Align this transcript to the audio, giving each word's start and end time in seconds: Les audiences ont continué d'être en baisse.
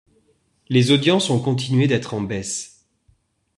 Les 0.67 0.89
audiences 0.89 1.29
ont 1.29 1.39
continué 1.39 1.85
d'être 1.85 2.15
en 2.15 2.21
baisse. 2.21 2.87